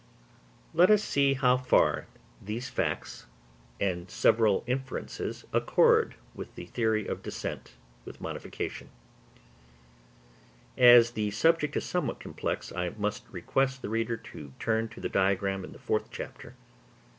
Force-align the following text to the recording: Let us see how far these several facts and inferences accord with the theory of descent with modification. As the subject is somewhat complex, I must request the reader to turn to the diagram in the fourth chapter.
Let 0.73 0.89
us 0.89 1.03
see 1.03 1.35
how 1.35 1.57
far 1.57 2.07
these 2.41 2.65
several 2.65 2.85
facts 2.87 3.27
and 3.79 4.11
inferences 4.65 5.45
accord 5.53 6.15
with 6.33 6.55
the 6.55 6.65
theory 6.65 7.05
of 7.05 7.21
descent 7.21 7.73
with 8.03 8.19
modification. 8.19 8.89
As 10.75 11.11
the 11.11 11.29
subject 11.29 11.77
is 11.77 11.85
somewhat 11.85 12.19
complex, 12.19 12.71
I 12.71 12.89
must 12.97 13.25
request 13.29 13.83
the 13.83 13.89
reader 13.89 14.17
to 14.17 14.53
turn 14.57 14.89
to 14.89 14.99
the 14.99 15.07
diagram 15.07 15.63
in 15.63 15.71
the 15.71 15.77
fourth 15.77 16.07
chapter. 16.09 16.55